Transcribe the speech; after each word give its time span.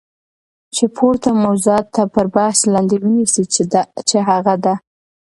چی 0.73 0.85
پورته 0.95 1.29
موضوعات 1.45 1.85
تر 2.17 2.27
بحث 2.35 2.59
لاندی 2.73 2.97
ونیسی 3.01 3.43
چی 4.09 4.17
هغه 4.29 4.55
د 4.63 4.65